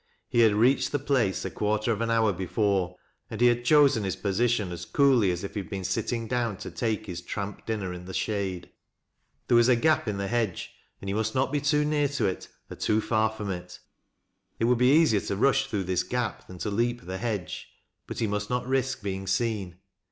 He 0.27 0.39
had 0.39 0.55
reached 0.55 0.91
the 0.91 0.97
place 0.97 1.45
a 1.45 1.51
quarter 1.51 1.91
of 1.91 2.01
an 2.01 2.09
hour 2.09 2.33
before, 2.33 2.95
and 3.29 3.39
he 3.39 3.45
had 3.45 3.63
chosen 3.63 4.03
his 4.03 4.15
position 4.15 4.71
as 4.71 4.83
coolly 4.83 5.29
as 5.29 5.43
if 5.43 5.53
he 5.53 5.59
had 5.59 5.69
been 5.69 5.83
sit 5.83 6.07
ting 6.07 6.25
down 6.27 6.57
to 6.57 6.71
take 6.71 7.05
his 7.05 7.21
tramp 7.21 7.67
dinner 7.67 7.93
in 7.93 8.05
the 8.05 8.13
shade. 8.15 8.71
There 9.47 9.55
was 9.57 9.69
a 9.69 9.75
gap 9.75 10.07
in 10.07 10.17
the 10.17 10.27
hedge 10.27 10.73
and 11.01 11.07
he 11.07 11.13
must 11.13 11.35
not 11.35 11.51
be 11.51 11.61
too 11.61 11.85
near 11.85 12.07
to 12.07 12.25
it 12.25 12.47
or 12.71 12.77
too 12.77 12.99
far 12.99 13.29
from 13.29 13.51
it. 13.51 13.79
It 14.57 14.65
would 14.65 14.79
be 14.79 14.91
easier 14.91 15.19
to 15.21 15.35
rush 15.35 15.67
through 15.67 15.83
this 15.83 16.01
gap 16.01 16.47
than 16.47 16.57
to 16.57 16.71
leap 16.71 17.05
the 17.05 17.19
hedge; 17.19 17.67
but 18.07 18.17
he 18.17 18.25
must 18.25 18.49
not 18.49 18.65
risk 18.67 19.03
being 19.03 19.27
seen. 19.27 19.77